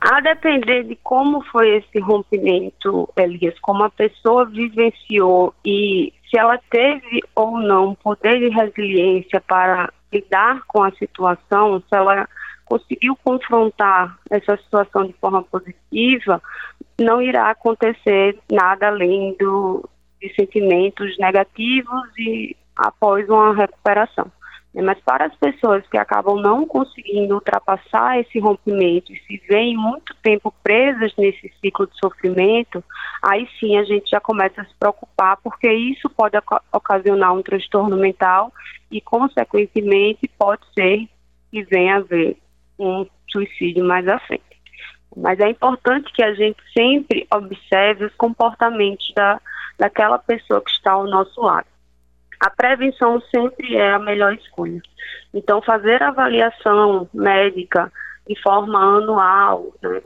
A 0.00 0.20
depender 0.20 0.84
de 0.84 0.96
como 0.96 1.42
foi 1.44 1.76
esse 1.76 1.98
rompimento, 2.00 3.08
Elias, 3.16 3.58
como 3.60 3.84
a 3.84 3.90
pessoa 3.90 4.44
vivenciou 4.44 5.54
e 5.64 6.12
se 6.28 6.38
ela 6.38 6.58
teve 6.70 7.22
ou 7.34 7.58
não 7.58 7.94
poder 7.94 8.40
de 8.40 8.48
resiliência 8.48 9.40
para 9.40 9.92
lidar 10.12 10.62
com 10.66 10.82
a 10.82 10.90
situação, 10.92 11.80
se 11.80 11.96
ela 11.96 12.28
conseguiu 12.64 13.16
confrontar 13.22 14.18
essa 14.30 14.56
situação 14.56 15.06
de 15.06 15.12
forma 15.14 15.42
positiva, 15.42 16.42
não 16.98 17.20
irá 17.20 17.50
acontecer 17.50 18.38
nada 18.50 18.88
além 18.88 19.36
do, 19.38 19.88
de 20.20 20.34
sentimentos 20.34 21.16
negativos 21.18 22.08
e 22.18 22.56
após 22.76 23.28
uma 23.28 23.54
recuperação. 23.54 24.30
Né, 24.74 24.82
mas 24.82 24.98
para 25.00 25.26
as 25.26 25.36
pessoas 25.36 25.86
que 25.86 25.96
acabam 25.96 26.40
não 26.40 26.66
conseguindo 26.66 27.34
ultrapassar 27.34 28.18
esse 28.18 28.40
rompimento 28.40 29.12
e 29.12 29.20
se 29.20 29.40
veem 29.48 29.76
muito 29.76 30.14
tempo 30.16 30.52
presas 30.64 31.14
nesse 31.16 31.52
ciclo 31.60 31.86
de 31.86 31.96
sofrimento, 31.98 32.82
aí 33.22 33.48
sim 33.60 33.78
a 33.78 33.84
gente 33.84 34.10
já 34.10 34.20
começa 34.20 34.62
a 34.62 34.64
se 34.64 34.74
preocupar, 34.78 35.36
porque 35.36 35.72
isso 35.72 36.10
pode 36.10 36.36
ocasionar 36.72 37.32
um 37.32 37.42
transtorno 37.42 37.96
mental 37.96 38.52
e, 38.90 39.00
consequentemente, 39.00 40.28
pode 40.36 40.62
ser 40.74 41.08
que 41.52 41.62
venha 41.62 41.94
a 41.94 41.98
haver 41.98 42.36
um 42.76 43.06
suicídio 43.30 43.84
mais 43.84 44.08
à 44.08 44.18
frente. 44.18 44.42
Mas 45.16 45.38
é 45.38 45.48
importante 45.48 46.12
que 46.12 46.22
a 46.24 46.34
gente 46.34 46.58
sempre 46.76 47.24
observe 47.32 48.06
os 48.06 48.14
comportamentos 48.16 49.12
da, 49.14 49.40
daquela 49.78 50.18
pessoa 50.18 50.60
que 50.60 50.72
está 50.72 50.90
ao 50.90 51.06
nosso 51.06 51.40
lado 51.40 51.66
a 52.44 52.50
prevenção 52.50 53.22
sempre 53.34 53.74
é 53.74 53.94
a 53.94 53.98
melhor 53.98 54.34
escolha. 54.34 54.82
Então, 55.32 55.62
fazer 55.62 56.02
avaliação 56.02 57.08
médica 57.14 57.90
de 58.28 58.38
forma 58.42 58.78
anual, 58.78 59.72
né, 59.82 60.02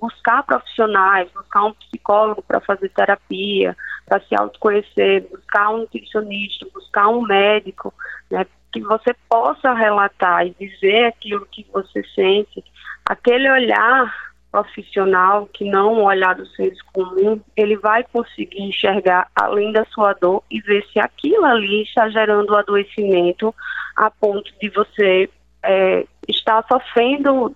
buscar 0.00 0.44
profissionais, 0.44 1.28
buscar 1.32 1.64
um 1.64 1.74
psicólogo 1.74 2.42
para 2.42 2.60
fazer 2.60 2.90
terapia, 2.90 3.76
para 4.06 4.20
se 4.20 4.36
autoconhecer, 4.36 5.28
buscar 5.28 5.70
um 5.70 5.78
nutricionista, 5.78 6.64
buscar 6.72 7.08
um 7.08 7.22
médico, 7.22 7.92
né, 8.30 8.46
que 8.72 8.80
você 8.82 9.12
possa 9.28 9.74
relatar 9.74 10.46
e 10.46 10.54
dizer 10.60 11.06
aquilo 11.06 11.44
que 11.46 11.66
você 11.72 12.04
sente, 12.14 12.62
aquele 13.04 13.50
olhar 13.50 14.29
profissional 14.50 15.48
que 15.52 15.64
não 15.64 16.02
olhar 16.02 16.34
do 16.34 16.46
senso 16.46 16.82
comum, 16.92 17.40
ele 17.56 17.76
vai 17.76 18.04
conseguir 18.04 18.60
enxergar 18.60 19.28
além 19.34 19.72
da 19.72 19.84
sua 19.86 20.12
dor 20.14 20.42
e 20.50 20.60
ver 20.60 20.84
se 20.92 20.98
aquilo 20.98 21.44
ali 21.44 21.82
está 21.82 22.08
gerando 22.08 22.56
adoecimento 22.56 23.54
a 23.96 24.10
ponto 24.10 24.52
de 24.60 24.68
você 24.70 25.30
é, 25.62 26.06
estar 26.28 26.64
sofrendo 26.68 27.54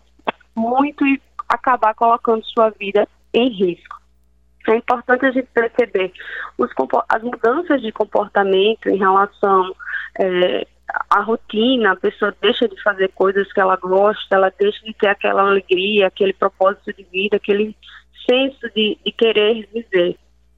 muito 0.54 1.04
e 1.07 1.20
acabar 1.48 1.94
colocando 1.94 2.44
sua 2.44 2.70
vida 2.70 3.09
em 3.33 3.48
risco. 3.48 3.96
É 4.68 4.76
importante 4.76 5.26
a 5.26 5.30
gente 5.30 5.48
perceber 5.52 6.12
os, 6.57 6.70
as 7.09 7.22
mudanças 7.22 7.83
de 7.83 7.92
comportamento 7.92 8.88
em 8.88 8.96
relação 8.96 9.74
é, 10.18 10.66
a 11.11 11.20
rotina, 11.20 11.92
a 11.92 11.97
pessoa 11.97 12.35
deixa 12.40 12.68
de 12.68 12.81
fazer 12.83 13.09
coisas 13.14 13.51
que 13.53 13.61
ela 13.61 13.77
gosta, 13.77 14.35
ela 14.35 14.53
deixa 14.59 14.85
de 14.85 14.92
ter 14.94 15.09
aquela 15.09 15.42
alegria, 15.42 16.07
aquele 16.07 16.33
propósito 16.33 16.92
de 16.92 17.05
vida, 17.05 17.37
aquele 17.37 17.77
senso 18.29 18.70
de, 18.75 18.99
de 19.05 19.12
querer 19.12 19.68
viver. 19.73 20.16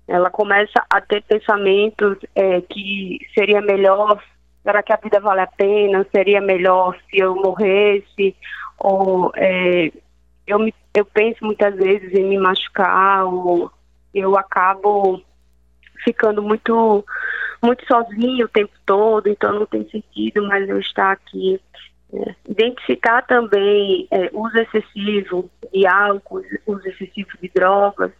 Ela 0.08 0.30
começa 0.30 0.84
a 0.88 1.00
ter 1.00 1.22
pensamentos 1.22 2.18
é, 2.34 2.60
que 2.60 3.18
seria 3.34 3.60
melhor, 3.60 4.22
será 4.62 4.82
que 4.82 4.92
a 4.92 5.00
vida 5.02 5.20
vale 5.20 5.40
a 5.40 5.46
pena? 5.46 6.06
Seria 6.14 6.40
melhor 6.40 6.96
se 7.10 7.18
eu 7.18 7.34
morresse? 7.34 8.36
Ou 8.78 9.32
é, 9.34 9.90
eu, 10.46 10.58
me, 10.58 10.72
eu 10.94 11.04
penso 11.04 11.44
muitas 11.44 11.74
vezes 11.74 12.12
em 12.14 12.24
me 12.24 12.38
machucar, 12.38 13.24
ou 13.24 13.70
eu 14.14 14.38
acabo 14.38 15.22
ficando 16.04 16.40
muito 16.40 17.04
muito 17.66 17.84
sozinho 17.86 18.46
o 18.46 18.48
tempo 18.48 18.72
todo, 18.86 19.28
então 19.28 19.52
não 19.52 19.66
tem 19.66 19.88
sentido 19.88 20.46
mais 20.46 20.68
eu 20.68 20.78
estar 20.78 21.12
aqui. 21.12 21.60
É, 22.12 22.34
identificar 22.48 23.22
também 23.22 24.06
é, 24.12 24.30
uso 24.32 24.56
excessivo 24.58 25.50
de 25.72 25.86
álcool, 25.86 26.42
uso 26.66 26.88
excessivo 26.88 27.30
de 27.42 27.50
drogas. 27.52 28.12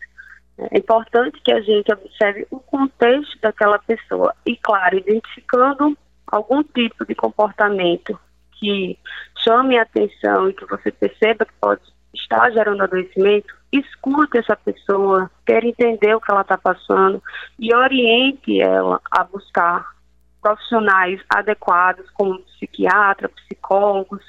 É 0.59 0.78
importante 0.78 1.40
que 1.42 1.52
a 1.52 1.61
gente 1.61 1.92
observe 1.92 2.46
o 2.50 2.59
contexto 2.59 3.38
daquela 3.40 3.78
pessoa 3.78 4.35
e, 4.44 4.56
claro, 4.56 4.98
identificando 4.98 5.96
algum 6.26 6.62
tipo 6.62 7.06
de 7.06 7.14
comportamento 7.14 8.18
que 8.59 8.98
chame 9.38 9.78
a 9.78 9.82
atenção 9.82 10.48
e 10.48 10.54
que 10.54 10.64
você 10.66 10.90
perceba 10.90 11.44
que 11.44 11.52
pode 11.61 11.82
estar 12.14 12.50
gerando 12.50 12.82
adoecimento, 12.82 13.54
escute 13.72 14.38
essa 14.38 14.57
pessoa, 14.57 15.31
quer 15.44 15.64
entender 15.64 16.14
o 16.14 16.20
que 16.20 16.31
ela 16.31 16.42
está 16.42 16.57
passando 16.57 17.22
e 17.59 17.74
oriente 17.74 18.61
ela 18.61 19.00
a 19.11 19.24
buscar 19.24 19.96
profissionais 20.40 21.20
adequados, 21.29 22.09
como 22.14 22.38
psiquiatra, 22.40 23.29
psicólogos, 23.29 24.22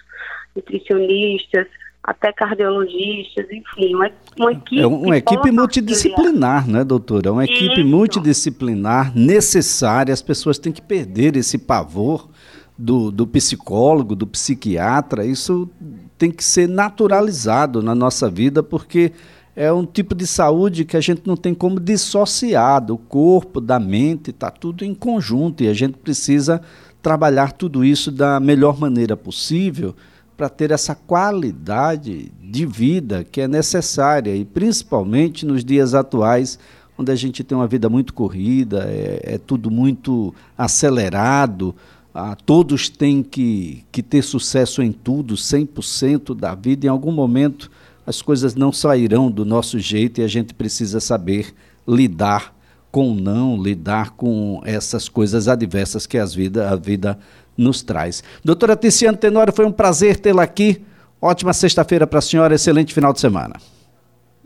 nutricionistas, 0.55 1.67
até 2.03 2.31
cardiologistas, 2.31 3.45
enfim, 3.51 3.93
uma, 3.93 4.09
uma 4.39 4.51
equipe. 4.53 4.81
É 4.81 4.87
uma 4.87 5.17
equipe 5.17 5.51
multidisciplinar, 5.51 6.67
né, 6.67 6.83
doutora? 6.83 7.27
É 7.27 7.31
uma 7.31 7.43
equipe 7.43 7.81
Isso. 7.81 7.85
multidisciplinar 7.85 9.15
necessária. 9.15 10.13
As 10.13 10.21
pessoas 10.21 10.57
têm 10.57 10.71
que 10.71 10.81
perder 10.81 11.35
esse 11.35 11.57
pavor 11.57 12.29
do, 12.77 13.11
do 13.11 13.27
psicólogo, 13.27 14.15
do 14.15 14.25
psiquiatra. 14.25 15.25
Isso 15.25 15.69
tem 16.17 16.31
que 16.31 16.43
ser 16.43 16.67
naturalizado 16.67 17.81
na 17.81 17.93
nossa 17.93 18.29
vida, 18.29 18.63
porque 18.63 19.11
é 19.55 19.71
um 19.71 19.85
tipo 19.85 20.13
de 20.13 20.27
saúde 20.27 20.85
que 20.85 20.95
a 20.95 21.01
gente 21.01 21.23
não 21.25 21.35
tem 21.35 21.53
como 21.53 21.79
dissociar 21.79 22.83
do 22.83 22.97
corpo, 22.97 23.59
da 23.59 23.79
mente, 23.79 24.29
está 24.29 24.51
tudo 24.51 24.85
em 24.85 24.93
conjunto 24.93 25.63
e 25.63 25.67
a 25.67 25.73
gente 25.73 25.97
precisa 25.97 26.61
trabalhar 27.01 27.53
tudo 27.53 27.83
isso 27.83 28.11
da 28.11 28.39
melhor 28.39 28.79
maneira 28.79 29.17
possível 29.17 29.95
para 30.37 30.47
ter 30.47 30.69
essa 30.69 30.93
qualidade 30.93 32.31
de 32.39 32.65
vida 32.65 33.23
que 33.23 33.41
é 33.41 33.47
necessária 33.47 34.35
e 34.35 34.45
principalmente 34.45 35.43
nos 35.43 35.65
dias 35.65 35.95
atuais, 35.95 36.59
onde 36.95 37.11
a 37.11 37.15
gente 37.15 37.43
tem 37.43 37.57
uma 37.57 37.67
vida 37.67 37.89
muito 37.89 38.13
corrida, 38.13 38.85
é, 38.87 39.21
é 39.23 39.37
tudo 39.39 39.71
muito 39.71 40.33
acelerado, 40.55 41.73
ah, 42.19 42.35
todos 42.35 42.89
têm 42.89 43.21
que, 43.21 43.85
que 43.91 44.01
ter 44.01 44.23
sucesso 44.23 44.81
em 44.81 44.91
tudo, 44.91 45.35
100% 45.35 46.35
da 46.35 46.55
vida, 46.55 46.87
em 46.87 46.89
algum 46.89 47.11
momento 47.11 47.69
as 48.07 48.23
coisas 48.23 48.55
não 48.55 48.71
sairão 48.71 49.29
do 49.29 49.45
nosso 49.45 49.77
jeito 49.77 50.19
e 50.19 50.23
a 50.23 50.27
gente 50.27 50.51
precisa 50.51 50.99
saber 50.99 51.53
lidar 51.87 52.55
com 52.91 53.13
não, 53.13 53.61
lidar 53.61 54.11
com 54.11 54.61
essas 54.65 55.07
coisas 55.07 55.47
adversas 55.47 56.07
que 56.07 56.17
as 56.17 56.33
vida, 56.33 56.71
a 56.71 56.75
vida 56.75 57.19
nos 57.55 57.83
traz. 57.83 58.23
Doutora 58.43 58.75
Tiziane 58.75 59.17
Tenório, 59.17 59.53
foi 59.53 59.65
um 59.65 59.71
prazer 59.71 60.17
tê-la 60.17 60.41
aqui. 60.41 60.83
Ótima 61.21 61.53
sexta-feira 61.53 62.07
para 62.07 62.17
a 62.17 62.21
senhora, 62.21 62.55
excelente 62.55 62.95
final 62.95 63.13
de 63.13 63.19
semana. 63.19 63.57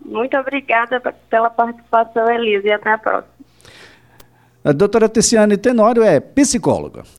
Muito 0.03 0.35
obrigada 0.35 0.99
pela 1.29 1.49
participação, 1.49 2.29
Elisa, 2.29 2.67
e 2.67 2.71
até 2.71 2.91
a 2.91 2.97
próxima. 2.97 3.41
A 4.63 4.71
doutora 4.71 5.07
Ticiane 5.07 5.57
Tenório 5.57 6.03
é 6.03 6.19
psicóloga. 6.19 7.03